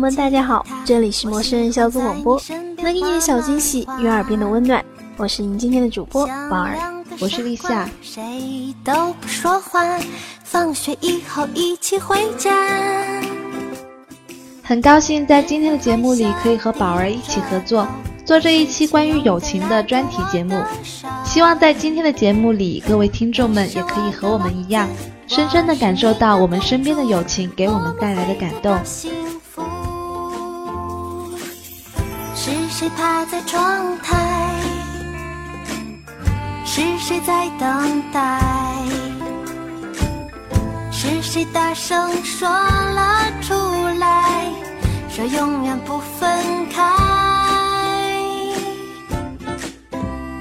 [0.00, 2.40] 们，大家好，这里是陌生人小组广播，
[2.78, 4.82] 能给你的小惊喜与耳边的温暖。
[5.18, 6.74] 我是您今天的主播宝儿，
[7.20, 7.86] 我是立夏。
[8.00, 9.84] 谁都不说话，
[10.42, 12.50] 放学以后一起回家。
[14.62, 17.86] 很高兴在今天的节目里可以和宝儿一起合作，
[18.24, 20.58] 做这一期关于友情的专题节目。
[21.26, 24.88] 希望在今天的节目里，各位听众们也可以和我们一样。
[25.26, 28.80] 深深的感受到我们身边的友情给我们带来的感动。
[32.80, 34.16] 谁趴在窗台？
[36.64, 38.40] 是谁在等待？
[40.90, 43.52] 是谁大声说了出
[43.98, 44.46] 来？
[45.10, 46.82] 说永远不分开。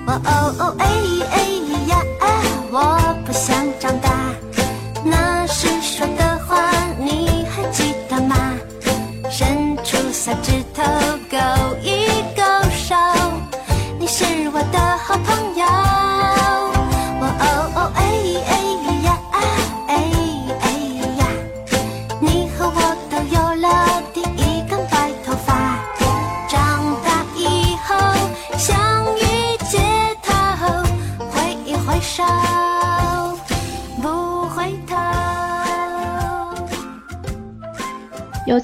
[0.08, 0.88] 哦哦哦哎
[1.32, 1.42] 哎
[1.90, 2.02] 呀，
[2.72, 4.10] 我不想长大。
[5.04, 8.34] 那时说的话你还记得吗？
[9.30, 10.82] 伸出小指头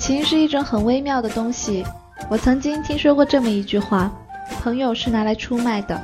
[0.06, 1.84] 情是一种很微妙的东西。
[2.30, 4.12] 我曾经听说过这么一句话
[4.62, 6.00] ：“朋友是拿来出卖的。”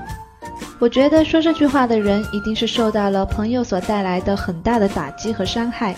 [0.81, 5.93] 我觉得说这句话的人一定是受到了朋友所带来的很大的打击和伤害。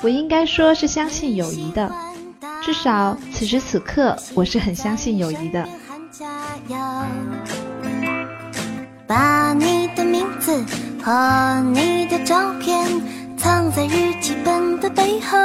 [0.00, 1.88] 我应该说是相信友谊的，
[2.60, 5.68] 至少此时此刻我是很相信友谊的。
[9.06, 10.64] 把你的名字
[11.00, 12.84] 和你的照片
[13.36, 15.38] 藏在日记本的背后。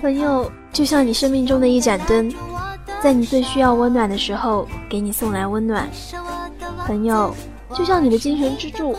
[0.00, 2.32] 朋友就像你生命中的一盏灯，
[3.02, 5.88] 在你最需要温暖的时候给你送来温暖。
[6.86, 7.34] 朋友
[7.74, 8.96] 就像你的精神支柱，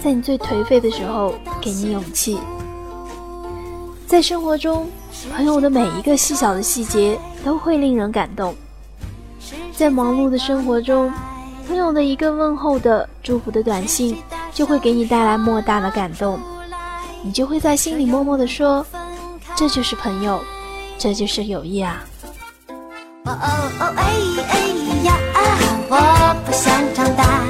[0.00, 2.38] 在你最颓废的时候给你勇气。
[4.06, 4.86] 在生活中，
[5.34, 8.54] 朋友的每一个细小的细节都会令人感动。
[9.72, 11.12] 在忙碌的生活中，
[11.66, 14.16] 朋友的一个问候的祝福的短信，
[14.52, 16.38] 就会给你带来莫大的感动。
[17.26, 18.86] 你就会在心里默默地说
[19.58, 20.40] ：“这就是朋友，
[20.96, 22.04] 这就是友谊啊！”
[23.26, 24.12] 哦哦哦哎
[24.48, 24.58] 哎
[25.02, 25.36] 呀啊！
[25.90, 27.42] 我不想长大，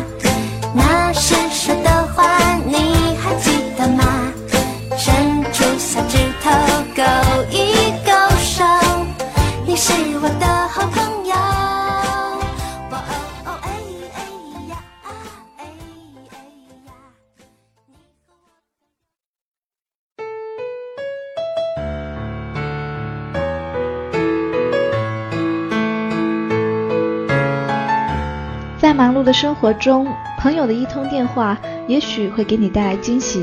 [29.26, 30.06] 的生活中，
[30.38, 33.40] 朋友的一通电话，也许会给你带来惊喜；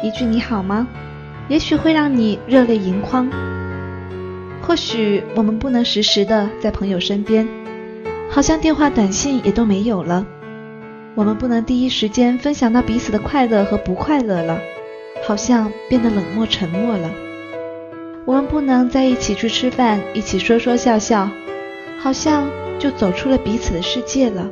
[0.00, 0.86] 一句“你好吗”，
[1.50, 3.28] 也许会让你热泪盈眶。
[4.62, 7.48] 或许我们不能时时的在朋友身边，
[8.30, 10.24] 好像电话、短信也都没有了；
[11.16, 14.60] 我们不能第一时间分享到彼此的快乐和不快乐了，
[15.26, 17.08] 好像变得冷漠、沉默了；
[18.24, 21.28] 我们不能在一起去吃饭，一起说说笑笑，
[21.98, 22.46] 好像……
[22.78, 24.50] 就走出了彼此的世界了。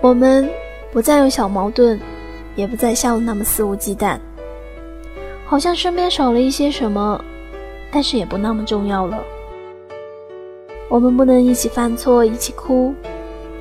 [0.00, 0.48] 我们
[0.92, 2.00] 不再有小矛盾，
[2.56, 4.18] 也不再笑得那么肆无忌惮，
[5.44, 7.22] 好像身边少了一些什么，
[7.92, 9.22] 但是也不那么重要了。
[10.88, 12.94] 我们不能一起犯错，一起哭。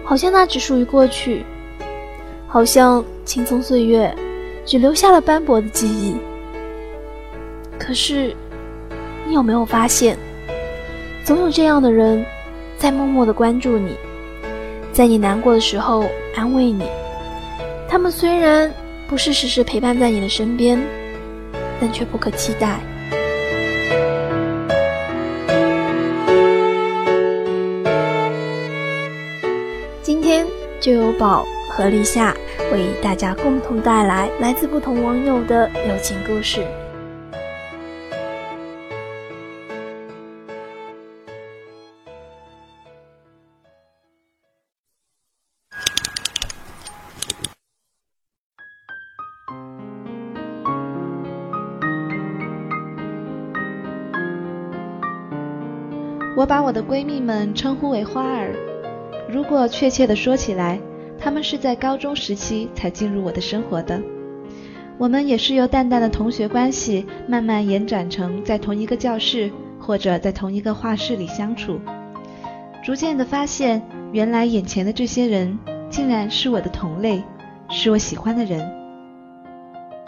[0.04, 1.46] 好像那只属于过去，
[2.48, 4.12] 好像青葱岁月
[4.66, 6.16] 只留下了斑驳的记忆。
[7.78, 8.34] 可是，
[9.28, 10.18] 你有没有发现，
[11.24, 12.26] 总有这样的人，
[12.78, 13.96] 在默默的关注你，
[14.92, 16.04] 在你难过的时候
[16.36, 16.86] 安慰你。
[17.88, 18.74] 他们虽然
[19.08, 20.80] 不是时时陪伴在你的身边，
[21.80, 22.80] 但却不可替代。
[30.82, 32.34] 就有宝和立夏
[32.72, 36.66] 为大家共同带来来自不同网友的友情故事。
[56.40, 58.56] 我把我的闺蜜们称呼为花儿。
[59.30, 60.80] 如果确切的说起来，
[61.20, 64.02] 她们是在高中时期才进入我的生活的。
[64.98, 69.52] 我们也是由淡淡的同学关系，慢慢延展成在同一个教室
[69.82, 71.78] 或者在同一个画室里相处。
[72.82, 73.82] 逐渐的发现，
[74.14, 75.60] 原来眼前的这些人
[75.90, 77.22] 竟然是我的同类，
[77.70, 78.66] 是我喜欢的人。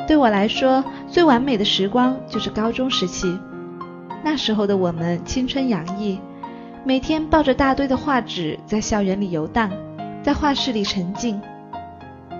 [0.08, 3.38] 对我来说，最完美的时光就是高中时期。
[4.24, 6.20] 那时候的我们青春洋溢，
[6.84, 9.72] 每天抱着大堆的画纸在校园里游荡，
[10.22, 11.42] 在画室里沉浸。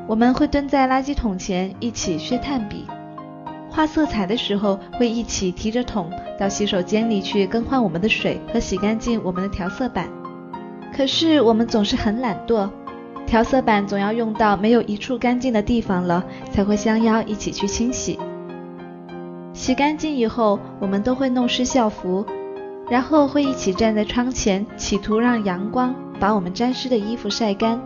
[0.08, 2.86] 我们会蹲在垃圾桶前一起削炭笔，
[3.70, 10.10] 画色彩的时候会一起提着桶到洗手间里去更换我们的水和洗干净我们的调色板。
[10.94, 12.70] 可是我们总是很懒惰，
[13.26, 18.20] 调色板总要用到没有一处干净的地方了，才会相邀一起去清洗。
[19.62, 22.26] 洗干净以后，我们都会弄湿校服，
[22.90, 27.80] 然后会一起站在窗前，企图让阳光把我们沾湿的衣服晒干。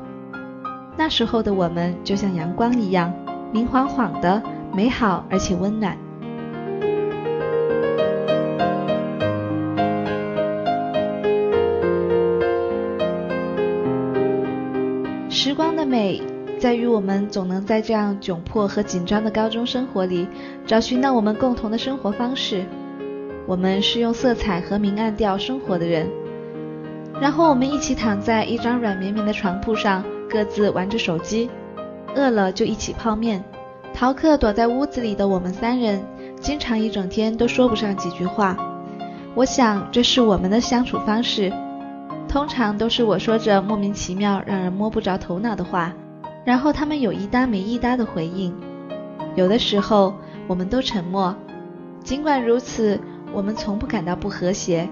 [0.95, 3.13] 那时候的我们就像阳光一样，
[3.51, 4.41] 明晃晃的，
[4.73, 5.97] 美好而且温暖。
[15.29, 16.34] 时光的美。
[16.65, 20.27] 在于我们总能在这样窘迫和紧张的高中生活里，
[20.65, 22.65] 找寻到我们共同的生活方式。
[23.45, 26.09] 我们是用色彩和明暗调生活的人，
[27.21, 31.51] 然后我们一起躺在一张软绵绵的床铺上，各自玩着手机，
[32.15, 33.43] 饿了就一起泡面。
[33.93, 36.03] 逃课躲在屋子里的我们三人，
[36.41, 38.57] 经常一整天都说不上几句话。
[39.35, 41.53] 我想这是我们的相处方式，
[42.27, 45.93] 通常都是我说着莫名其妙、让人摸不着头脑的话。
[46.45, 48.55] 然后他们有一搭没一搭的回应，
[49.35, 50.15] 有的时候
[50.47, 51.35] 我们都沉默。
[52.03, 52.99] 尽管如此，
[53.33, 54.87] 我们从不感到不和谐。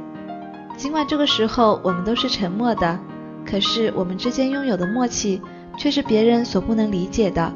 [0.76, 3.00] 尽管这个时候我们都是沉默的，
[3.46, 5.40] 可是我们之间拥有的默契
[5.78, 7.54] 却是别人所不能理解的。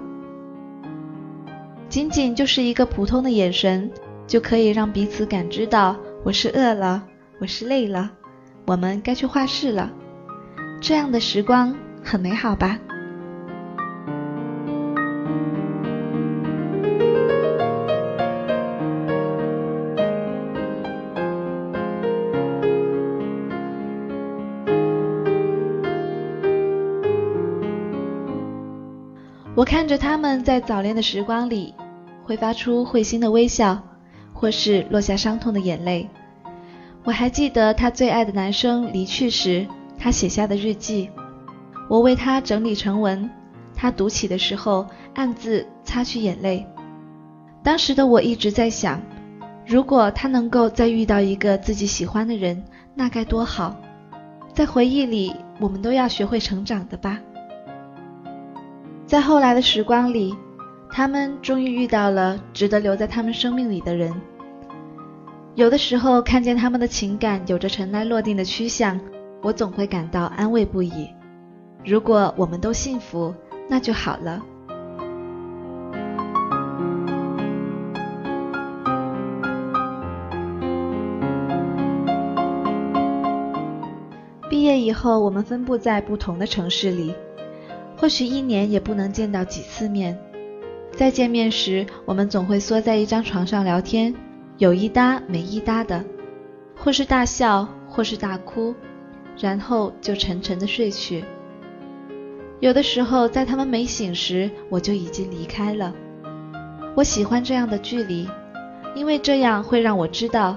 [1.89, 3.89] 仅仅就是一个普通的眼神，
[4.27, 7.03] 就可以让彼此感知到我是饿了，
[7.39, 8.11] 我是累了，
[8.67, 9.91] 我们该去画室了。
[10.79, 12.77] 这样的时光很美好吧？
[29.67, 31.75] 看着他们在早恋的时光里，
[32.23, 33.77] 会发出会心的微笑，
[34.31, 36.09] 或是落下伤痛的眼泪。
[37.03, 39.67] 我还记得他最爱的男生离去时，
[39.99, 41.09] 他写下的日记，
[41.89, 43.29] 我为他整理成文，
[43.75, 46.65] 他读起的时候暗自擦去眼泪。
[47.61, 49.01] 当时的我一直在想，
[49.65, 52.63] 如果他能够再遇到一个自己喜欢的人，
[52.95, 53.75] 那该多好。
[54.53, 57.19] 在回忆里，我们都要学会成长的吧。
[59.07, 60.35] 在后来的时光里，
[60.91, 64.13] 他们终于遇到了值得留在他们生命里的人。
[65.55, 68.99] 有的时候看见他们的情感有着尘埃落定的趋向，
[69.41, 71.07] 我总会感到安慰不已。
[71.85, 73.33] 如果我们都幸福，
[73.69, 74.43] 那就好了。
[84.49, 87.15] 毕业以后，我们分布在不同的城市里。
[87.97, 90.15] 或许一年也不能见到几次面，
[90.91, 94.13] 再见面时，我们总会缩在一张床上聊天，
[94.59, 96.05] 有一搭没一搭的，
[96.75, 98.75] 或是大笑，或是大哭，
[99.39, 101.25] 然后就沉沉的睡去。
[102.59, 105.91] 有的时候，在他们没醒时，我就已经离开了。
[106.95, 108.29] 我喜欢这样的距离，
[108.93, 110.55] 因为这样会让我知道，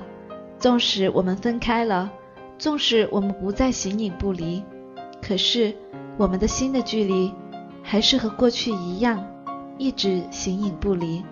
[0.58, 2.12] 纵使我们分开了，
[2.58, 4.62] 纵使我们不再形影不离，
[5.22, 5.74] 可是。
[6.20, 7.32] 我们的心的距离，
[7.82, 9.24] 还是和过去一样，
[9.78, 11.24] 一直形影不离。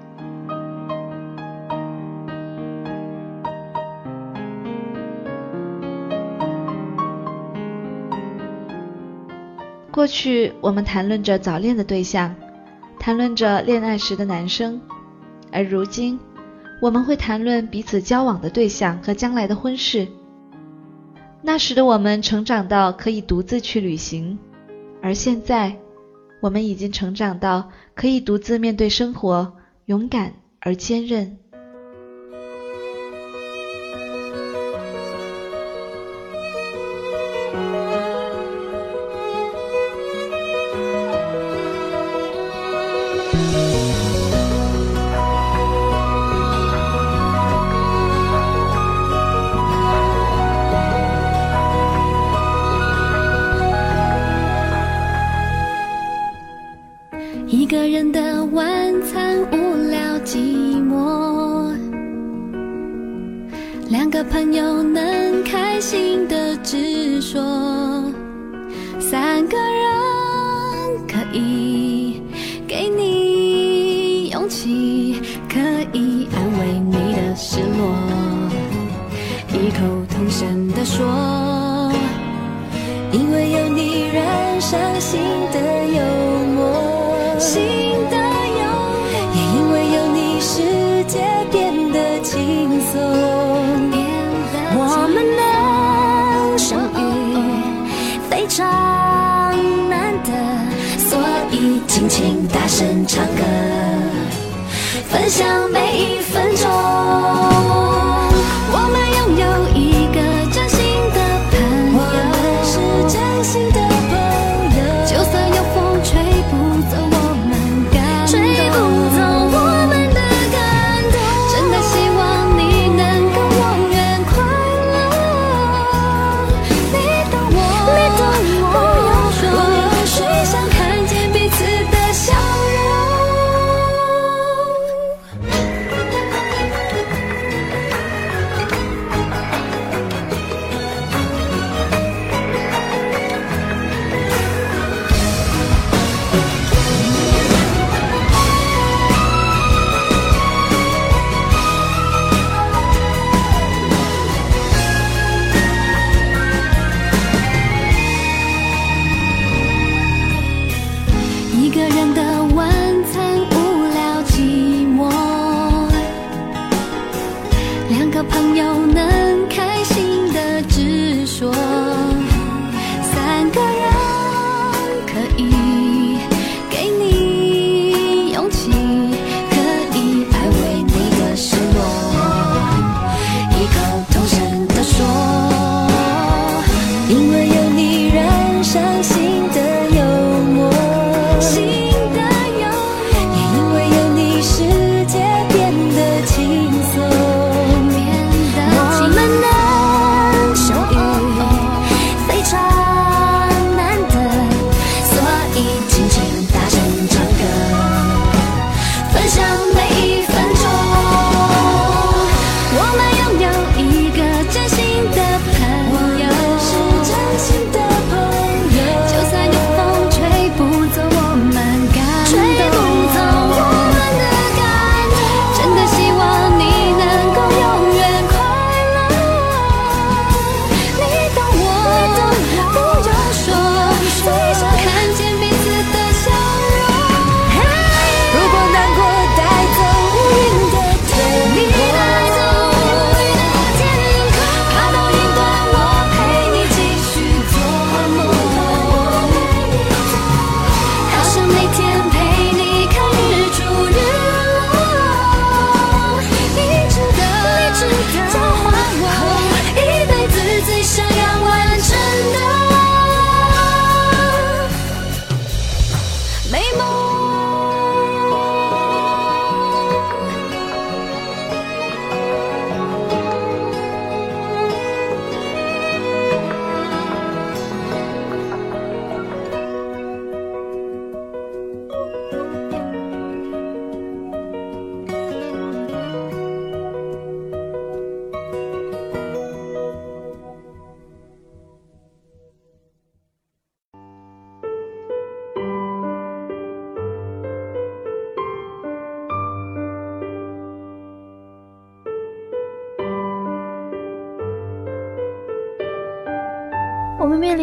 [9.90, 12.34] 过去我们谈论着早恋的对象，
[12.98, 14.80] 谈论着恋爱时的男生，
[15.52, 16.18] 而如今，
[16.80, 20.08] 我们会谈论彼此交往的对象和将来的婚事。
[21.42, 24.38] 那时的我们成长到可以独自去旅行。
[25.00, 25.76] 而现在，
[26.40, 31.38] 我们已经成长到可以独自面对生活，勇敢而坚韧。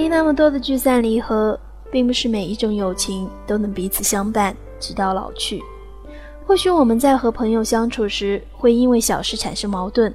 [0.07, 1.59] 那么多的聚散离合，
[1.91, 5.63] 并不是每一种友情都能彼此相伴直到老去。
[6.45, 10.13] 或许我们在和朋友相处时会因为小事产生矛盾，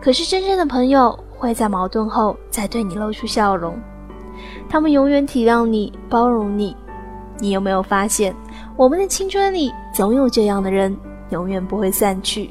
[0.00, 3.78] 可是真正的朋友会在矛盾后再对你露出笑容，
[4.68, 6.76] 他们永远体谅你、包容你。
[7.38, 8.34] 你有没有发现，
[8.76, 10.96] 我们的青春里总有这样的人，
[11.30, 12.50] 永远不会散去？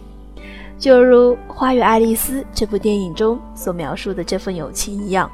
[0.78, 5.30] 就如《花与爱丽丝》这部电影中所描述的这份友情一样。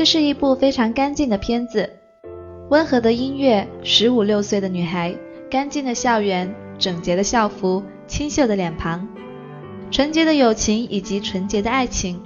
[0.00, 1.90] 这是一部非常干净的片子，
[2.70, 5.14] 温和的音乐，十五六岁的女孩，
[5.50, 9.06] 干净的校园，整洁的校服，清秀的脸庞，
[9.90, 12.18] 纯洁的友情以及纯洁的爱情，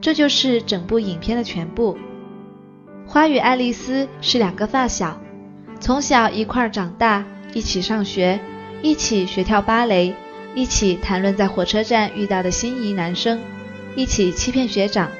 [0.00, 1.94] 这就是整部影片的全部。
[3.06, 5.20] 花与爱丽丝是两个发小，
[5.78, 7.22] 从小一块长大，
[7.52, 8.40] 一起上学，
[8.80, 10.14] 一起学跳芭蕾，
[10.54, 13.38] 一起谈论在火车站遇到的心仪男生，
[13.94, 15.10] 一起欺骗学长。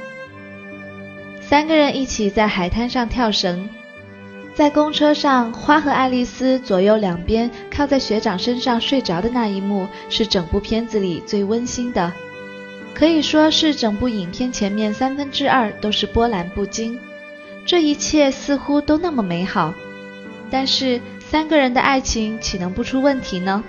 [1.50, 3.68] 三个人一起在海滩上跳绳，
[4.54, 12.12] 在公车上，花和爱丽丝左右两边靠在学长身上睡着的那一幕，是整部片子里最温馨的，
[12.94, 16.96] 可以说是整部影片前面三分之二都是波澜不惊。
[17.66, 19.74] 这一切似乎都那么美好。
[20.52, 23.64] 但是三个人的爱情岂能不出问题呢？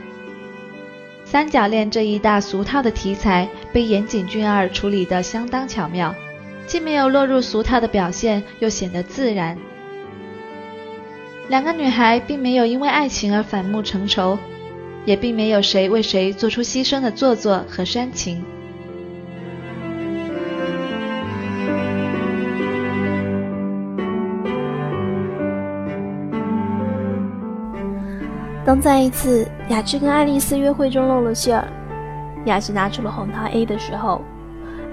[1.26, 6.14] 三角恋这一大俗套的题材被岩井俊二处理得相当巧妙，
[6.72, 9.58] 既没有落入俗套的表现，又显得自然。
[11.50, 14.40] 两个女孩并没有因为爱情而反目成仇，
[15.04, 18.42] 也并没有谁为谁做出牺牲的做作和煽情。
[28.64, 31.68] 当在一次雅芝跟爱丽丝约会中露了馅儿，
[32.46, 34.22] 雅芝拿出了红桃 A 的时候，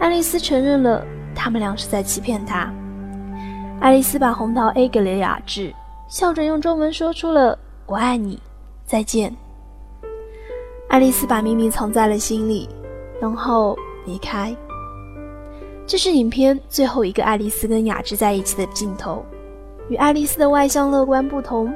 [0.00, 1.06] 爱丽丝承认了
[1.38, 2.68] 他们俩是在欺骗他。
[3.80, 5.72] 爱丽丝把红桃 A 给了雅致，
[6.08, 8.42] 笑着用中文说出了“我爱你，
[8.84, 9.34] 再见”。
[10.90, 12.68] 爱丽丝把秘密藏在了心里，
[13.20, 14.54] 然后离开。
[15.86, 19.24] 这是影片最后一个爱丽丝跟雅致在一起的镜头。
[19.88, 21.72] 与爱丽丝的外向乐观不同。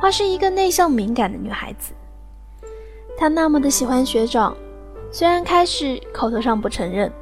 [0.00, 1.92] 花是一个内向敏感的女孩子，
[3.16, 4.56] 她那么的喜欢学长，
[5.12, 7.12] 虽然开始口头上不承认。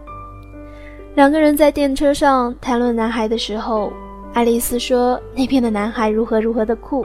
[1.16, 3.92] 两个人在电车上谈论男孩的时候，
[4.33, 7.05] 爱丽丝说那边的男孩如何如何的酷，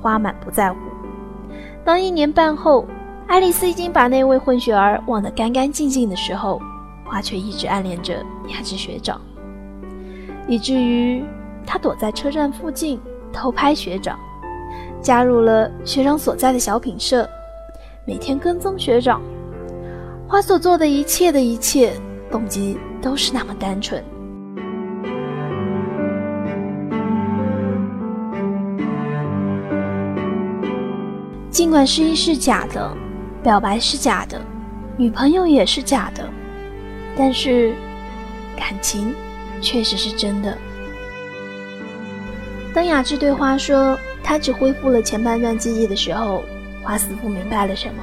[0.00, 0.78] 花满不在乎。
[1.84, 2.86] 当一年半后，
[3.26, 6.60] 爱丽丝已经把那位混血儿忘得干干净净的时候，
[7.04, 8.14] 花却一直暗恋着
[8.48, 9.20] 雅致学长，
[10.46, 11.22] 以至于
[11.66, 12.98] 她躲在车站附近
[13.32, 14.18] 偷拍学长。
[15.00, 17.28] 加入了学长所在的小品社，
[18.04, 19.22] 每天跟踪学长。
[20.26, 21.92] 花所做的一切的一切
[22.30, 24.02] 动机都是那么单纯。
[31.50, 32.96] 尽管失忆是假的，
[33.42, 34.40] 表白是假的，
[34.96, 36.28] 女朋友也是假的，
[37.16, 37.72] 但是
[38.56, 39.14] 感情
[39.60, 40.56] 确实是真的。
[42.72, 43.98] 当雅致对花说。
[44.20, 46.44] 他只恢复了前半段记忆的时候，
[46.82, 48.02] 花似乎明白了什么。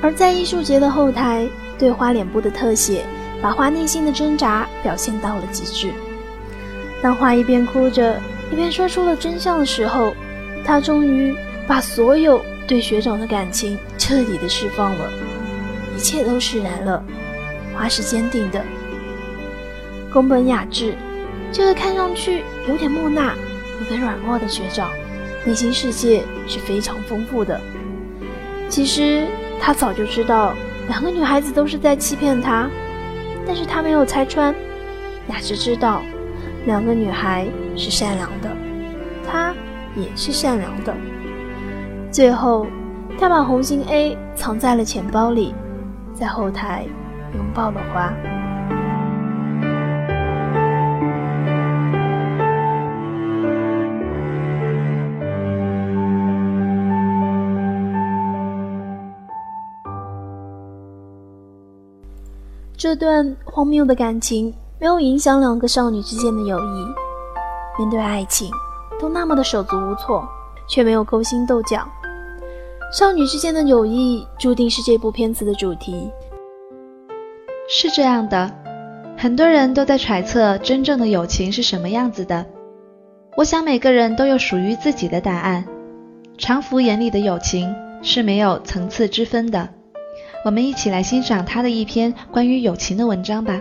[0.00, 1.46] 而在艺术节的后台，
[1.78, 3.04] 对花脸部的特写，
[3.42, 5.92] 把花内心的挣扎表现到了极致。
[7.02, 8.20] 当花一边哭着，
[8.50, 10.14] 一边说出了真相的时候，
[10.64, 11.34] 他终于
[11.66, 15.10] 把所有对学长的感情彻底的释放了，
[15.96, 17.02] 一切都释然了。
[17.74, 18.62] 花是坚定的。
[20.10, 20.94] 宫本雅治，
[21.52, 23.34] 这个看上去有点木讷、
[23.80, 24.90] 有点软弱的学长。
[25.44, 27.60] 内心世界是非常丰富的。
[28.68, 29.26] 其实
[29.60, 30.56] 他早就知道
[30.88, 32.68] 两个女孩子都是在欺骗他，
[33.46, 34.54] 但是他没有拆穿。
[35.28, 36.02] 雅芝知道
[36.66, 38.50] 两个女孩是善良的，
[39.26, 39.54] 他
[39.94, 40.94] 也是善良的。
[42.10, 42.66] 最后，
[43.18, 45.54] 他把红心 A 藏在了钱包里，
[46.14, 46.84] 在后台
[47.34, 48.12] 拥抱了花。
[62.78, 66.86] 这段荒谬的感情没有影响两个少女之间的友谊。
[67.78, 68.50] 面对爱情，
[69.00, 70.28] 都那么的手足无措，
[70.68, 71.88] 却没有勾心斗角。
[72.92, 76.10] 少女之间的友谊注定是这部片子的主题。
[77.66, 78.50] 是这样的，
[79.16, 82.44] 很多人都在揣测真正的友情是什么样子的。
[83.38, 85.64] 我想每个人都有属于自己的答案。
[86.36, 89.66] 常福眼里的友情是没有层次之分的。
[90.46, 93.60] 我们一起来欣赏他的一篇关于友情的文章吧。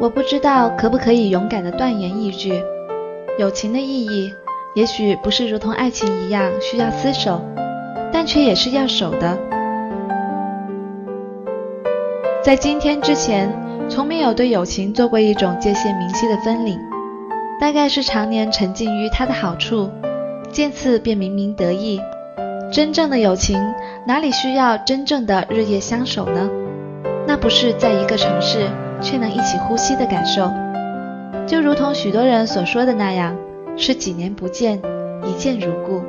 [0.00, 2.62] 我不知道可不可以勇敢的断言一句：
[3.36, 4.32] 友情的意义，
[4.76, 7.40] 也许不是如同爱情一样需要厮守，
[8.12, 9.36] 但却也是要守的。
[12.44, 13.52] 在今天之前，
[13.88, 16.78] 从没有对友情做过一种界限明晰的分领。
[17.60, 19.90] 大概是常年沉浸于他的好处，
[20.50, 22.00] 见次便明明得意。
[22.72, 23.58] 真正的友情
[24.06, 26.50] 哪里需要真正的日夜相守呢？
[27.26, 28.66] 那不是在一个城市
[29.00, 30.50] 却能一起呼吸的感受。
[31.46, 33.36] 就如同许多人所说的那样，
[33.76, 34.80] 是几年不见，
[35.24, 36.02] 一见如故。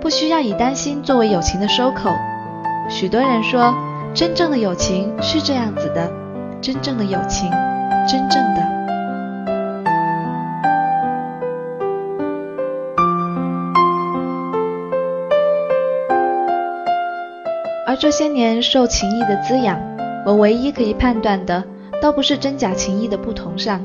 [0.00, 2.10] 不需要以担心作为友情的收口，
[2.88, 3.74] 许多人说，
[4.14, 6.10] 真正的友情是这样子的，
[6.66, 7.48] 真正的友情，
[8.08, 8.60] 真正的。
[17.86, 19.80] 而这些年受情谊的滋养，
[20.26, 21.62] 我唯一可以判断的，
[22.02, 23.80] 倒不是真假情谊的不同上，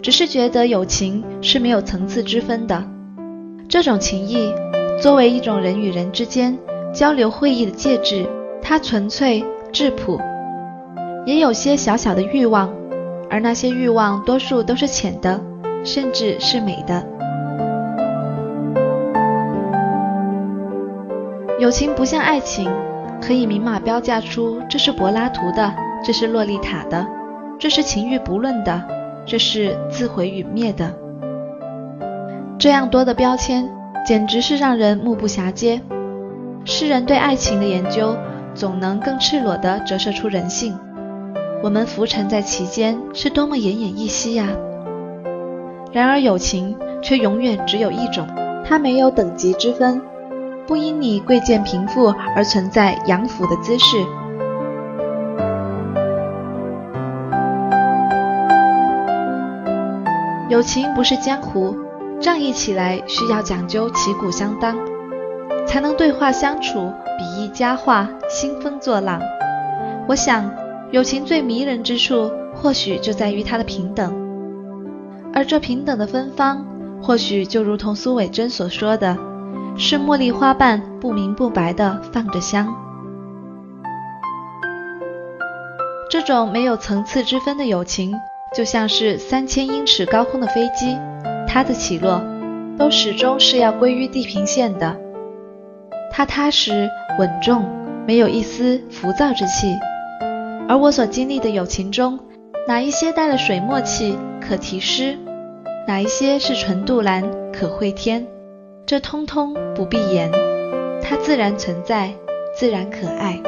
[0.00, 2.84] 只是觉得友情是没有层次之分的。
[3.68, 4.54] 这种情谊，
[5.02, 6.56] 作为一种人与人之间。
[6.94, 8.24] 交流会议的介质，
[8.62, 10.18] 它纯粹质朴，
[11.26, 12.72] 也有些小小的欲望，
[13.28, 15.40] 而那些欲望多数都是浅的，
[15.84, 17.04] 甚至是美的。
[21.58, 22.70] 友情不像爱情，
[23.20, 27.04] 可以明码标价出这是柏拉图的，这是洛丽塔的，
[27.58, 28.80] 这是情欲不论的，
[29.26, 30.94] 这是自毁陨灭的。
[32.56, 33.68] 这样多的标签，
[34.06, 35.80] 简直是让人目不暇接。
[36.64, 38.16] 世人对爱情的研究，
[38.54, 40.78] 总能更赤裸地折射出人性。
[41.62, 44.46] 我们浮沉在其间，是多么奄奄一息呀！
[45.92, 48.26] 然而友情却永远只有一种，
[48.64, 50.00] 它没有等级之分，
[50.66, 53.96] 不因你贵贱贫富而存在养俯的姿势。
[60.48, 61.76] 友情不是江湖，
[62.20, 64.76] 仗义起来需要讲究旗鼓相当。
[65.66, 69.20] 才能对话相处，比翼佳话，兴风作浪。
[70.06, 70.48] 我想，
[70.92, 74.14] 友情最迷人之处，或许就在于它的平等。
[75.34, 76.64] 而这平等的芬芳，
[77.02, 79.16] 或许就如同苏伟珍所说的，
[79.76, 82.74] 是茉莉花瓣不明不白的放着香。
[86.08, 88.14] 这种没有层次之分的友情，
[88.54, 90.96] 就像是三千英尺高空的飞机，
[91.48, 92.22] 它的起落，
[92.78, 94.96] 都始终是要归于地平线的。
[96.12, 97.68] 它踏实稳重，
[98.06, 99.66] 没有一丝浮躁之气。
[100.68, 102.18] 而我所经历的友情中，
[102.66, 105.16] 哪一些带了水墨气，可题诗；
[105.86, 108.26] 哪一些是纯杜兰，可绘天，
[108.84, 110.30] 这通通不必言，
[111.00, 112.12] 它自然存在，
[112.56, 113.40] 自然可爱。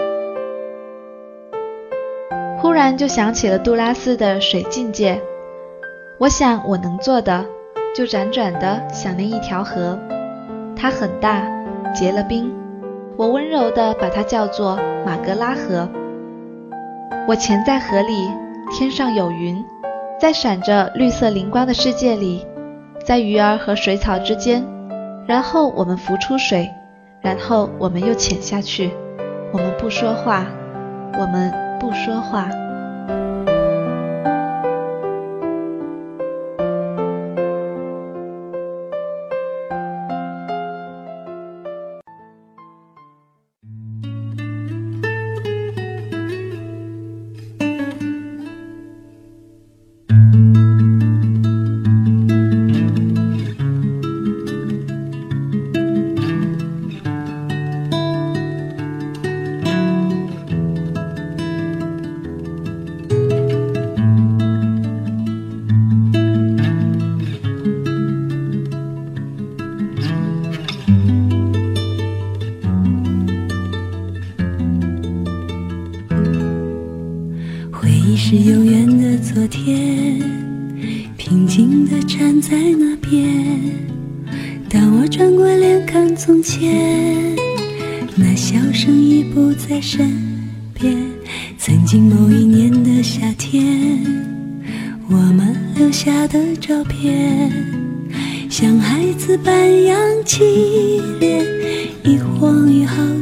[2.59, 5.21] 忽然就想起了杜拉斯的水境界，
[6.19, 7.45] 我想我能做的，
[7.95, 9.99] 就辗转的想念一条河，
[10.77, 11.43] 它很大。
[11.95, 12.53] 结了冰，
[13.17, 15.89] 我温柔的把它叫做马格拉河。
[17.27, 18.31] 我潜在河里，
[18.71, 19.65] 天上有云，
[20.19, 22.47] 在闪着绿色灵光的世界里，
[23.05, 24.65] 在鱼儿和水草之间。
[25.27, 26.71] 然后我们浮出水，
[27.21, 28.91] 然后我们又潜下去。
[29.53, 30.47] 我们不说话，
[31.19, 32.49] 我们不说话。
[91.69, 94.03] 曾经某一年的夏天，
[95.07, 97.53] 我们留下的照片，
[98.49, 101.45] 像孩子般扬起脸，
[102.05, 103.18] 一晃一晃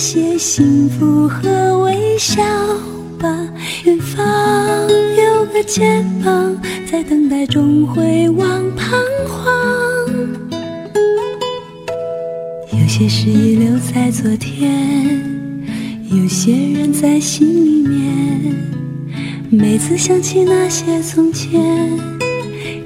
[0.00, 2.42] 些幸福和微笑
[3.18, 3.28] 吧。
[3.84, 4.18] 远方
[4.88, 6.58] 有个肩膀
[6.90, 8.96] 在等待中回望彷
[9.28, 9.52] 徨。
[12.72, 15.20] 有些事遗留在昨天。
[16.10, 18.54] 有些人在心里面，
[19.50, 21.60] 每次想起那些从前，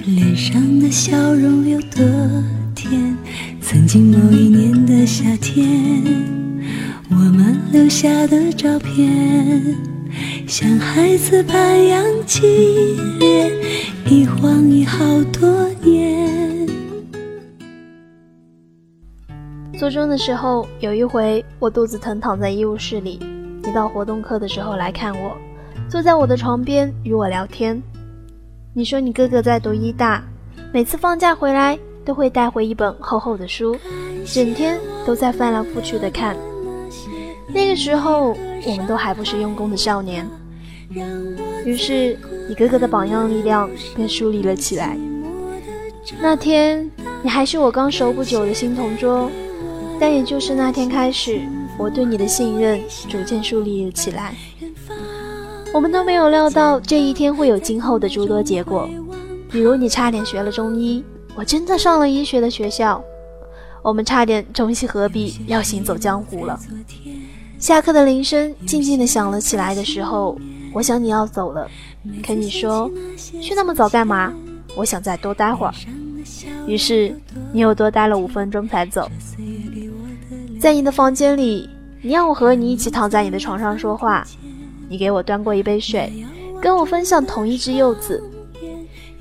[0.04, 2.04] 脸上的笑容有多
[2.74, 3.16] 甜。
[3.60, 5.64] 曾经某一年的夏天，
[7.26, 9.64] 我们留下的照片，
[10.46, 13.50] 像孩子般扬起脸，
[14.10, 16.68] 一晃已好多年。
[19.78, 23.18] 初中的时候，有一回我肚子疼，躺在医务室里，
[23.62, 25.34] 你到活动课的时候来看我，
[25.88, 27.82] 坐在我的床边与我聊天。
[28.74, 30.22] 你说你哥哥在读医大，
[30.74, 33.74] 每次放假回来都会带回一本厚厚的书，
[34.26, 36.36] 整天都在翻来覆去的看。
[37.48, 40.26] 那个时候，我们都还不是用功的少年。
[41.64, 44.96] 于是，你哥哥的榜样力量便树立了起来。
[46.20, 46.90] 那天，
[47.22, 49.30] 你还是我刚熟不久的新同桌，
[49.98, 51.40] 但也就是那天开始，
[51.78, 54.34] 我对你的信任逐渐树立了起来。
[55.72, 58.88] 我们都没有料到这一天会有今后的诸多结果，
[59.50, 61.02] 比如你差点学了中医，
[61.34, 63.02] 我真的上了医学的学校；
[63.82, 66.60] 我们差点中西合璧，要行走江湖了。
[67.64, 70.36] 下课的铃声静静地响了起来的时候，
[70.74, 71.66] 我想你要走了，
[72.22, 72.90] 可你说
[73.40, 74.30] 去那么早干嘛？
[74.76, 75.72] 我想再多待会儿。
[76.66, 77.18] 于是
[77.54, 79.10] 你又多待了五分钟才走。
[80.60, 81.66] 在你的房间里，
[82.02, 84.22] 你让我和你一起躺在你的床上说话。
[84.90, 86.12] 你给我端过一杯水，
[86.60, 88.22] 跟我分享同一只柚子。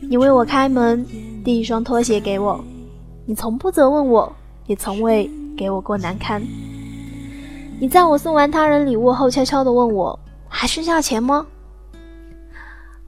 [0.02, 1.06] 你为我开门，
[1.46, 2.62] 递一双拖鞋给我。
[3.26, 4.36] 你从不责问我，
[4.68, 6.44] 也从未给我过难堪。
[7.80, 11.46] 你在我送完他人礼物后，悄悄地问我：“还剩下钱吗？”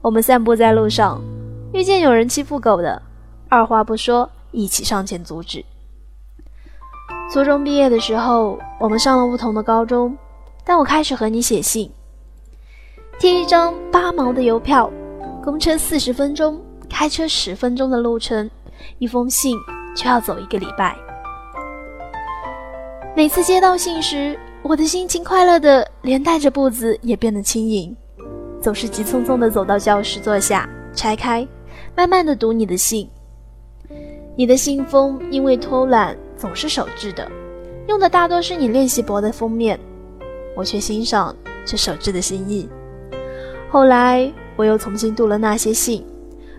[0.02, 1.20] 我们散步在路上，
[1.72, 3.00] 遇见有人欺负狗的，
[3.48, 5.64] 二话不说，一起上前阻止。
[7.32, 10.16] 初中毕业的时候，我们上了不同的高中，
[10.64, 11.90] 但我开始和你写信，
[13.18, 14.90] 贴一张八毛的邮票，
[15.42, 18.48] 公车四十分钟，开车十分钟的路程，
[18.98, 19.56] 一封信
[19.96, 20.94] 却要走一个礼拜。
[23.16, 27.96] 每次接到信时，我的心情快乐的，连带着步子也变得轻盈，
[28.60, 31.46] 总是急匆匆的走到教室坐下，拆开，
[31.94, 33.08] 慢慢的读你的信。
[34.34, 37.30] 你的信封因为偷懒总是手制的，
[37.86, 39.78] 用的大多是你练习簿的封面，
[40.56, 42.68] 我却欣赏这手制的心意。
[43.70, 46.04] 后来我又重新读了那些信，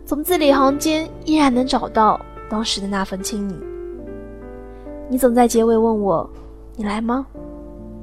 [0.06, 2.17] 从字里行间依然能找到
[2.50, 3.56] 当时的那份亲昵。
[5.10, 6.30] 你总在结尾问我
[6.78, 7.28] ：“你来吗？”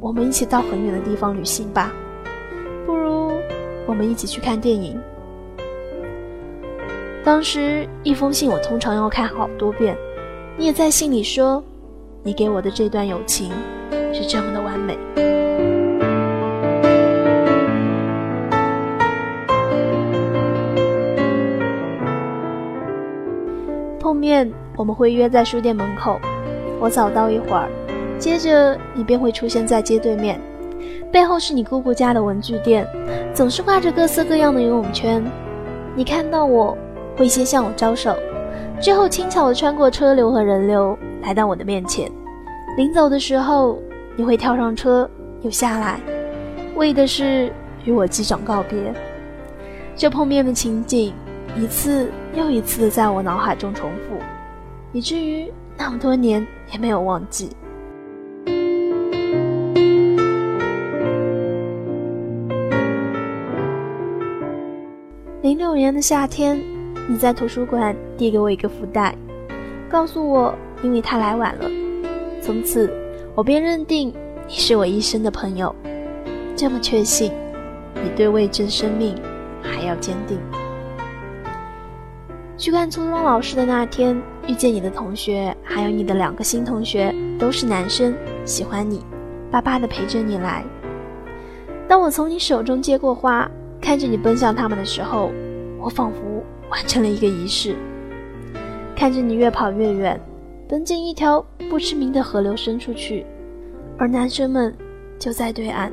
[0.05, 1.91] 我们一起到很远的地方旅行吧，
[2.85, 3.33] 不如
[3.87, 5.01] 我们一起去看电影。
[7.25, 9.97] 当时一封信我通常要看好多遍，
[10.59, 11.65] 你也在信里说，
[12.23, 13.51] 你给我的这段友情
[14.13, 14.95] 是这么的完美。
[23.99, 26.21] 碰面我们会约在书店门口，
[26.79, 27.71] 我早到一会儿。
[28.19, 30.41] 接着，你便会出现在街对面，
[31.13, 32.87] 背后是你姑姑家的文具店，
[33.35, 35.23] 总是挂着各色各样的游泳圈。
[35.95, 36.77] 你看到我，
[37.17, 38.17] 会先向我招手，
[38.81, 42.11] 之后轻巧地穿过车流和人流，来到我的面前。
[42.77, 43.79] 临走的时候，
[44.17, 45.09] 你会跳上车
[45.43, 46.01] 又下来，
[46.77, 47.53] 为的是
[47.85, 48.79] 与我击掌告别。
[49.95, 51.13] 这碰面的情景，
[51.57, 54.17] 一次又一次地在我脑海中重复，
[54.93, 57.51] 以至于那么多年也没有忘记。
[65.75, 66.63] 零六年的夏天，
[67.09, 69.13] 你在图书馆递给我一个福袋，
[69.89, 71.69] 告诉我因为他来晚了。
[72.41, 72.89] 从此，
[73.35, 74.15] 我便认定
[74.47, 75.75] 你是我一生的朋友。
[76.55, 77.33] 这么确信，
[77.93, 79.17] 比对未知的生命
[79.61, 80.39] 还要坚定。
[82.57, 89.05] 去看初中老师的那天，遇见你的同学，还有你的两个新同学，都是男生，喜欢你，
[89.51, 90.63] 巴巴的陪着你来。
[91.89, 93.51] 当我从你手中接过花。
[93.81, 95.31] 看着你奔向他们的时候，
[95.85, 97.77] 我仿佛完成了一个仪式。
[98.97, 100.19] 看着你越跑越远，
[100.67, 103.27] 奔进一条不知名的河流深处去，
[103.99, 104.75] 而男生们
[105.19, 105.93] 就在对岸。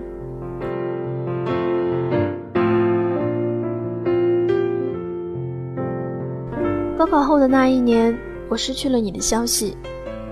[6.98, 9.76] 高考后的那一年，我失去了你的消息，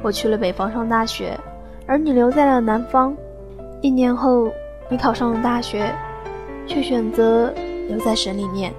[0.02, 1.38] 我去了北方上大学，
[1.86, 3.14] 而你留在了南方。
[3.82, 4.50] 一年后，
[4.88, 5.94] 你考上了大学。
[6.70, 7.52] 却选择
[7.88, 8.72] 留在省里面。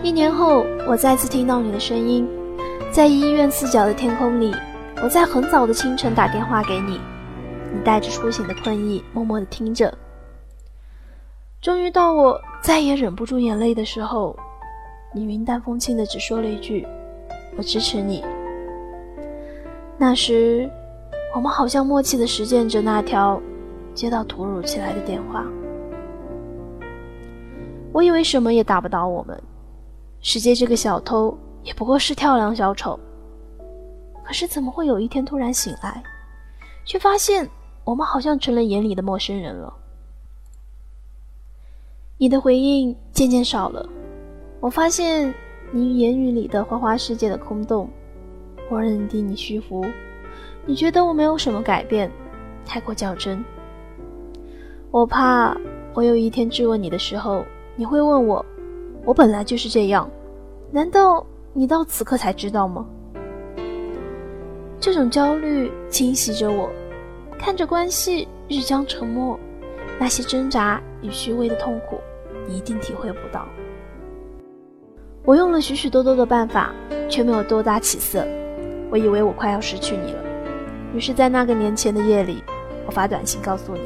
[0.00, 2.28] 一年后，我再次听到你的声音，
[2.92, 4.54] 在医院四角的天空里。
[5.02, 7.00] 我在很早的清晨打电话给你，
[7.72, 9.92] 你带着初醒的困意，默默的听着。
[11.60, 14.36] 终于到我再也忍不住眼泪的时候，
[15.12, 16.86] 你云淡风轻的只说了一句
[17.58, 18.24] ：“我支持你。”
[19.98, 20.70] 那时，
[21.34, 23.40] 我们好像默契的实践着那条
[23.94, 25.44] 接到突如其来的电话。
[27.92, 29.40] 我以为什么也打不倒我们，
[30.20, 32.98] 世界这个小偷也不过是跳梁小丑。
[34.24, 36.02] 可是怎么会有一天突然醒来，
[36.84, 37.48] 却发现
[37.84, 39.72] 我们好像成了眼里的陌生人了？
[42.18, 43.88] 你的回应渐渐少了，
[44.60, 45.32] 我发现
[45.72, 47.88] 你言语里的花花世界的空洞。
[48.68, 49.82] 我认定你虚浮，
[50.66, 52.10] 你觉得我没有什么改变，
[52.66, 53.42] 太过较真。
[54.90, 55.56] 我怕
[55.94, 58.44] 我有一天质问你的时候，你会问我：
[59.08, 60.06] 我本来就是这样，
[60.70, 62.86] 难道你到此刻才知道吗？
[64.78, 66.68] 这种焦虑侵袭着我，
[67.38, 69.40] 看着关系日将沉没，
[69.98, 71.98] 那些挣扎与虚伪的痛苦，
[72.46, 73.48] 你一定体会不到。
[75.24, 76.70] 我用了许许多多的办法，
[77.08, 78.26] 却没有多大起色。
[78.90, 80.22] 我以为我快要失去你了，
[80.94, 82.42] 于是，在那个年前的夜里，
[82.84, 83.80] 我发短信告诉你。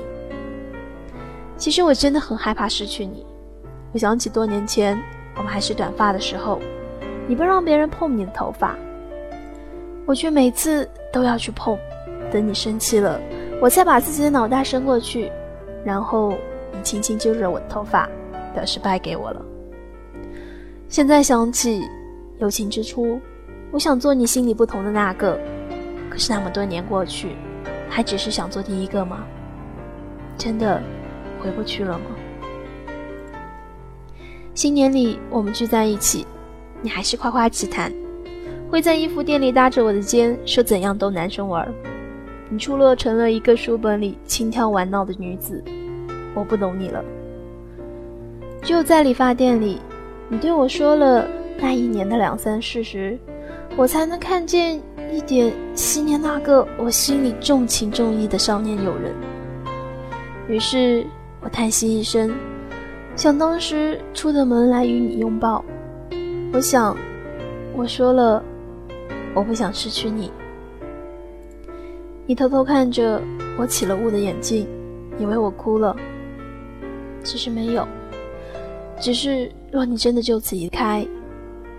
[1.56, 3.24] 其实我真的很害怕失去你。
[3.92, 4.98] 我想起多年前
[5.37, 6.59] 我们还是短发的时候，
[7.28, 8.74] 你不让别人碰你的头发。
[10.07, 11.78] 我却每次都要去碰，
[12.31, 13.20] 等你生气了，
[13.61, 15.31] 我才把自己的脑袋伸过去，
[15.85, 16.35] 然后
[16.72, 18.09] 你轻轻揪着我的头发，
[18.52, 19.44] 表示败给我了。
[20.88, 21.83] 现在想起，
[22.38, 23.20] 友情之初，
[23.70, 25.38] 我想做你心里不同的那个，
[26.11, 27.37] 可是那么多年过去，
[27.88, 29.24] 还只是想做第一个吗？
[30.37, 30.83] 真的
[31.40, 32.05] 回不去了吗？
[34.62, 36.25] 新年里我们聚在一起，
[36.83, 37.92] 你还是夸夸其谈。
[38.70, 41.68] 会在衣服店里搭着我的肩，说怎样都男生玩。
[42.48, 45.61] 你出落成了一个书本里轻佻玩闹的女子，
[46.33, 47.05] 我不懂你了。
[48.62, 49.81] 只有在理发店里，
[50.29, 51.27] 你对我说了
[51.59, 53.18] 那一年的两三事时，
[53.77, 54.81] 我才能看见
[55.12, 59.12] 一点昔年那个我心里重情重义的少年友人。
[60.46, 61.05] 于是
[61.40, 62.33] 我叹息一声，
[63.14, 65.64] 想当时出的门来与你拥抱。
[66.53, 66.96] 我想，
[67.75, 68.42] 我说了。
[69.35, 70.31] 我不想失去你。
[72.27, 73.18] 你偷偷看着
[73.59, 74.68] 我起了雾的眼睛，
[75.18, 75.96] 以为我哭了。
[77.22, 77.88] 其实没有，
[79.01, 81.07] 只是若你真的就此离开，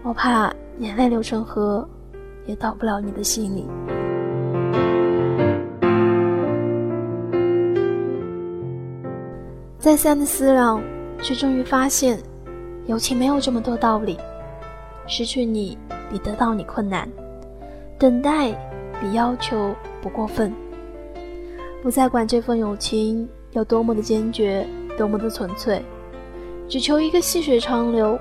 [0.02, 1.88] 我怕眼泪流成河，
[2.48, 3.68] 也到不了你的心里。
[9.78, 10.82] 再三的思量，
[11.22, 12.20] 却终于发现，
[12.86, 14.18] 友情没有这么多道理。
[15.06, 15.78] 失去你
[16.10, 17.08] 比得到你困难。
[18.00, 18.52] 等待
[19.00, 20.54] 比要求不过分，
[21.82, 25.82] 不再管这份友情有多么的坚决，多么的纯粹，
[26.68, 28.18] 只求一个细水长流。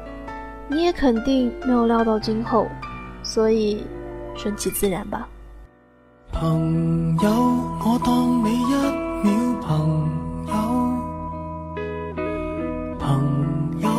[0.69, 2.67] 你也肯定没有料到今后，
[3.23, 3.85] 所以
[4.35, 5.29] 顺其自然吧。
[6.33, 8.65] 朋友，我当你一
[9.25, 10.22] 秒朋。
[13.13, 13.21] 朋
[13.81, 13.91] 友，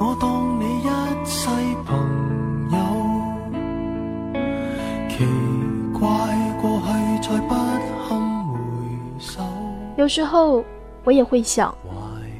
[0.00, 0.88] 我当你一
[1.24, 1.48] 世
[1.84, 1.96] 朋
[2.72, 2.78] 友。
[5.08, 5.24] 奇
[5.96, 6.08] 怪，
[6.60, 8.56] 过去再不堪回
[9.20, 9.40] 首
[9.96, 10.64] 有时候
[11.04, 11.72] 我也会想，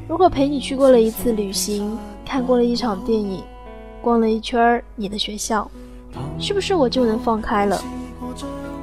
[0.09, 3.45] 如果陪你去过了一次旅行，看过了一场电影，
[4.03, 5.71] 逛了一圈你的学校，
[6.41, 7.81] 是不是我就能放开了？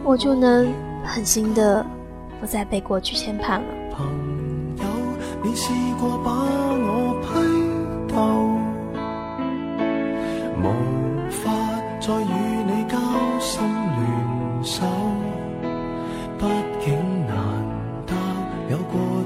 [0.05, 0.71] 我就能
[1.03, 1.85] 狠心的
[2.39, 3.65] 不再被过去牵绊了？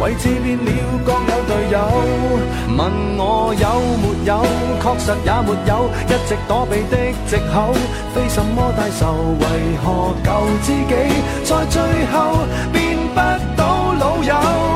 [0.00, 0.70] 位置变了，
[1.04, 1.78] 各有队友。
[2.76, 2.80] 问
[3.18, 3.66] 我有
[4.02, 4.42] 没有，
[4.82, 7.72] 确实也没有，一直躲避的藉口，
[8.14, 9.44] 非什么大仇，为
[9.82, 10.28] 何旧
[10.62, 10.94] 知己
[11.44, 11.82] 在最
[12.12, 12.14] 后
[12.72, 13.16] 变不
[13.56, 14.75] 到老友？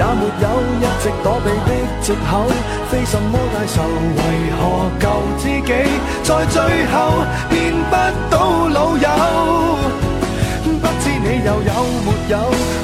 [0.00, 0.48] 也没有，
[0.80, 1.70] 一直躲避的
[2.00, 2.48] 藉口，
[2.88, 3.82] 非什么大仇。
[4.16, 4.20] 为
[4.56, 4.58] 何
[4.98, 5.04] 旧
[5.36, 5.70] 知己
[6.22, 6.96] 在最后
[7.50, 7.54] 变
[7.90, 7.94] 不
[8.30, 8.34] 到
[8.68, 9.06] 老友？
[10.64, 11.72] 不知你又有
[12.06, 12.34] 没有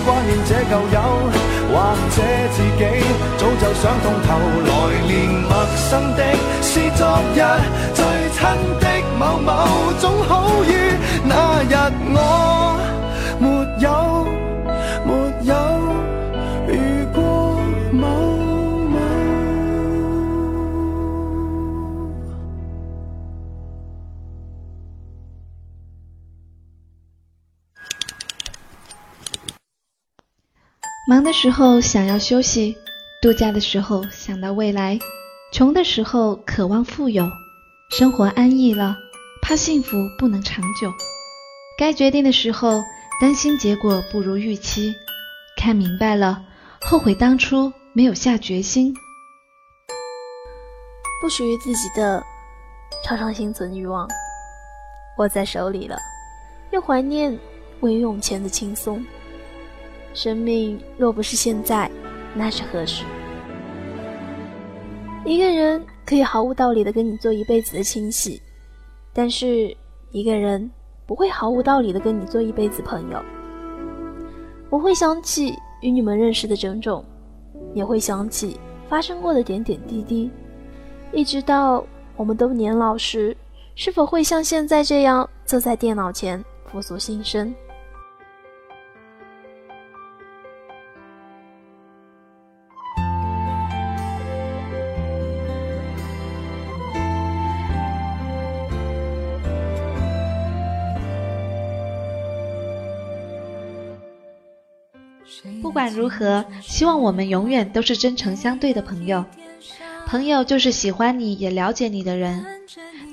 [0.04, 1.00] 挂念这旧友，
[1.72, 1.74] 或
[2.14, 2.16] 者
[2.52, 2.84] 自己
[3.38, 4.28] 早就想通透，
[4.66, 4.70] 来
[5.06, 5.16] 年
[5.48, 5.50] 陌
[5.88, 6.20] 生的
[6.60, 7.00] 是昨
[7.34, 7.40] 日
[7.94, 8.04] 最
[8.36, 8.38] 亲
[8.78, 8.84] 的
[9.18, 9.50] 某某，
[9.98, 10.92] 总好于
[11.24, 11.74] 那日
[12.14, 12.55] 我
[31.08, 32.76] 忙的时候想要休息，
[33.22, 34.98] 度假的时候想到未来，
[35.52, 37.30] 穷的时候渴望富有，
[37.90, 38.96] 生活安逸了，
[39.40, 40.92] 怕幸福不能长久。
[41.78, 42.82] 该决定的时候，
[43.20, 44.92] 担心结果不如预期；
[45.56, 46.42] 看明白了，
[46.80, 48.92] 后悔当初没有下决心。
[51.22, 52.20] 不属于自己的，
[53.04, 54.08] 常常心存欲望，
[55.18, 55.96] 握在手里了，
[56.72, 57.38] 又怀念
[57.78, 59.00] 未用前的轻松。
[60.16, 61.90] 生命若不是现在，
[62.34, 63.04] 那是何时？
[65.26, 68.40] 一个人可以毫无道理的跟你做一辈子的亲戚，
[69.12, 69.76] 但是
[70.12, 70.70] 一个人
[71.04, 73.22] 不会毫无道理的跟你做一辈子朋友。
[74.70, 77.04] 我会想起与你们认识的种种，
[77.74, 78.58] 也会想起
[78.88, 80.30] 发生过的点点滴滴，
[81.12, 81.84] 一直到
[82.16, 83.36] 我们都年老时，
[83.74, 87.54] 是否会像现在这样坐在电脑前复述心声？
[105.76, 109.22] 不管如何，希望我们永远都是真诚相对的朋友。
[110.06, 112.46] 朋友就是喜欢你也了解你的人。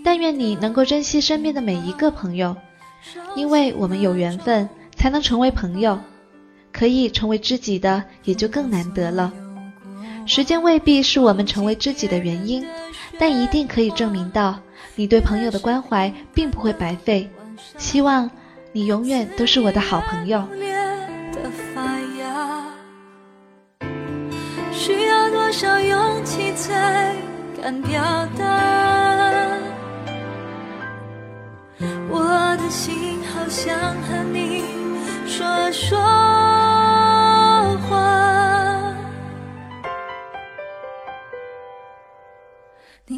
[0.02, 2.56] 但愿你能够珍惜身边的每一个朋友，
[3.36, 6.00] 因为我们有缘分才能成为朋友，
[6.72, 9.34] 可以成为知己的也就更难得了。
[10.26, 12.66] 时间未必是我们成为知己的原因，
[13.20, 14.58] 但一定可以证明到
[14.96, 17.30] 你对朋友的关怀并不会白费。
[17.78, 18.32] 希望
[18.72, 20.48] 你永远都是我的好朋友。
[26.64, 27.14] 才
[27.62, 28.02] 敢表
[28.38, 28.46] 达？
[32.10, 34.64] 我的心好想和你
[35.28, 36.00] 说说
[37.90, 38.96] 话。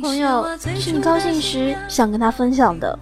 [0.01, 2.97] 朋友是你高兴时想跟他分享的，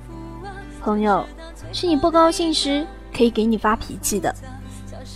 [0.81, 1.25] 朋友
[1.71, 2.85] 是你不高兴时
[3.15, 4.35] 可以给你发脾气的。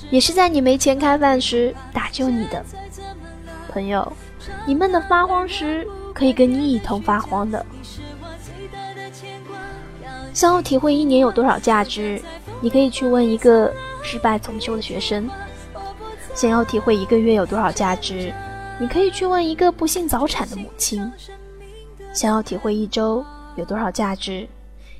[0.09, 2.63] 也是在你没钱开饭时打救你的
[3.73, 4.09] 朋友，
[4.65, 7.65] 你闷得发慌时可以跟你一同发慌的。
[10.33, 12.21] 想要体会一年有多少价值，
[12.61, 13.73] 你可以去问一个
[14.03, 15.27] 失败重修的学生；
[16.35, 18.31] 想要体会一个月有多少价值，
[18.79, 21.11] 你可以去问一个不幸早产的母亲；
[22.13, 23.25] 想要体会一周
[23.55, 24.47] 有多少价值，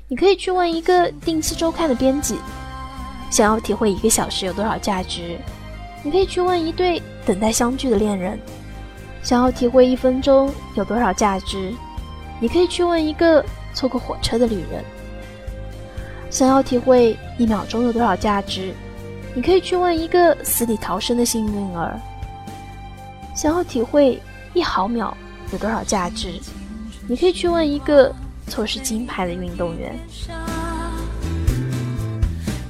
[0.08, 2.36] 你可以去问一个定期周刊的编辑。
[3.30, 5.38] 想要体会一个小时有多少价值，
[6.02, 8.36] 你可以去问一对等待相聚的恋人；
[9.22, 11.72] 想要体会一分钟有多少价值，
[12.40, 13.44] 你可以去问一个
[13.74, 14.82] 错过火车的旅人；
[16.30, 18.72] 想要体会一秒钟有多少价值，
[19.34, 21.98] 你可以去问一个死里逃生的幸运儿；
[23.34, 24.20] 想要体会
[24.54, 25.16] 一毫秒
[25.52, 26.40] 有多少价值，
[27.06, 28.14] 你可以去问一个
[28.46, 29.94] 错失金牌的运动员。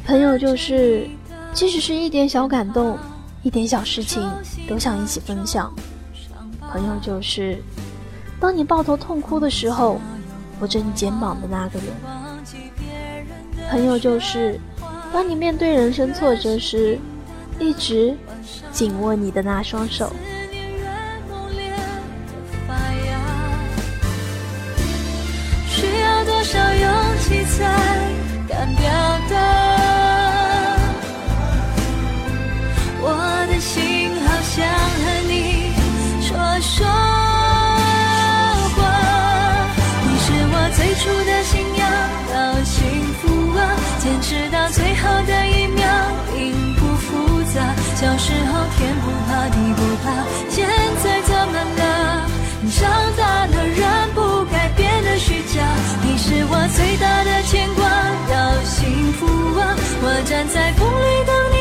[0.05, 1.07] 朋友就是，
[1.53, 2.99] 即使是一点小感动，
[3.42, 4.26] 一点小事情，
[4.66, 5.72] 都想一起分享。
[6.70, 7.56] 朋友就是
[8.38, 10.00] 当你抱头痛哭的时候，
[10.58, 11.88] 扶着你肩膀的那个人；
[13.70, 14.60] 朋友就是
[15.12, 16.98] 当你面对人生挫折时，
[17.58, 18.16] 一直
[18.70, 20.12] 紧握你的那双手。
[25.68, 26.90] 需要多少勇
[27.20, 27.64] 气才
[28.48, 28.84] 敢表
[29.30, 29.34] 达？
[33.00, 33.06] 我
[33.48, 34.56] 的心好像
[35.04, 35.06] 很
[36.79, 36.87] 说
[38.74, 38.79] 话。
[40.07, 41.83] 你是我最初的信仰，
[42.31, 42.79] 到幸
[43.18, 43.22] 福
[43.59, 43.61] 啊，
[43.99, 45.83] 坚持到最后的一秒，
[46.33, 46.39] 并
[46.76, 47.57] 不复杂。
[47.99, 50.07] 小时候天不怕地不怕，
[50.49, 50.57] 现
[51.03, 51.83] 在怎么了？
[52.79, 52.79] 长
[53.16, 53.83] 大了，人
[54.14, 55.59] 不该变得虚假。
[56.03, 57.83] 你是我最大的牵挂，
[58.31, 59.26] 要幸福
[59.59, 59.74] 啊！
[60.03, 61.57] 我站在风里等你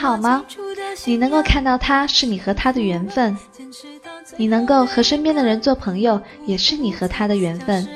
[0.00, 0.42] 好吗？
[1.04, 3.36] 你能够看到他，是你和他的缘分；
[4.38, 7.86] 你能够和身边的人做朋友，也是你和他的缘分。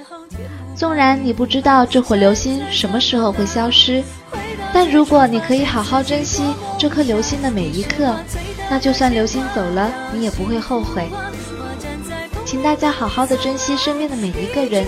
[0.77, 4.05] 纵然你不知道这火流星什么时候会消失，
[4.71, 6.43] 但如果你可以好好珍惜
[6.79, 8.15] 这颗流星的每一刻，
[8.69, 11.09] 那就算流星走了，你也不会后悔。
[12.45, 14.85] 请大家好好的珍惜身边的每一个人，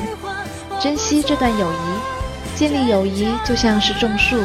[0.79, 2.57] 珍惜这段友谊。
[2.59, 4.37] 建立友谊就像是种树。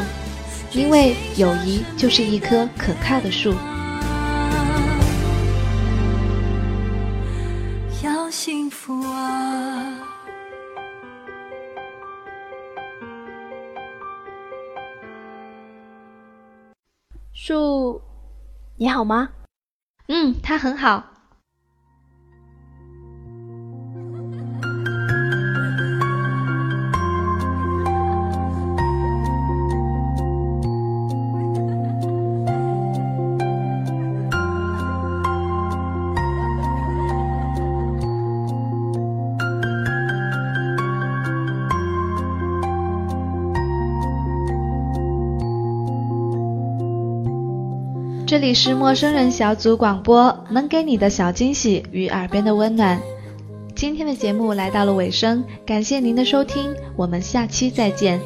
[0.74, 3.54] 因为友谊就是一棵可靠的树。
[8.02, 9.98] 要幸福啊！
[17.34, 18.00] 树，
[18.76, 19.28] 你好吗？
[20.08, 21.11] 嗯，他很好。
[48.32, 52.98] 这里是陌生人小组广播，能给你的小惊喜与耳边的温暖。
[53.76, 58.18] 今天的节目来到了尾声，感谢您的收听，我们下期再见。